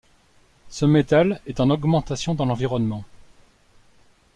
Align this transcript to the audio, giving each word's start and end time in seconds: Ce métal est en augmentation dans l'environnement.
Ce 0.69 0.83
métal 0.83 1.39
est 1.45 1.59
en 1.59 1.69
augmentation 1.69 2.33
dans 2.33 2.45
l'environnement. 2.45 3.03